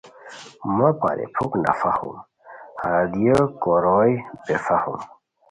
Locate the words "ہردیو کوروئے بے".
2.81-4.55